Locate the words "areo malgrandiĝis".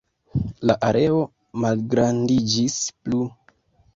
0.87-2.79